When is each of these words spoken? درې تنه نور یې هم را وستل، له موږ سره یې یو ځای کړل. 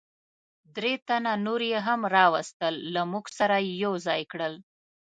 درې 0.75 0.93
تنه 1.07 1.31
نور 1.45 1.61
یې 1.71 1.79
هم 1.87 2.01
را 2.15 2.25
وستل، 2.33 2.75
له 2.93 3.01
موږ 3.11 3.25
سره 3.37 3.55
یې 3.65 3.73
یو 3.83 3.93
ځای 4.07 4.21
کړل. 4.31 4.53